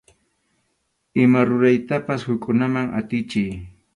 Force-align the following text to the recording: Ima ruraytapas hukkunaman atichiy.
Ima 1.25 1.43
ruraytapas 1.51 2.27
hukkunaman 2.31 2.91
atichiy. 3.03 3.55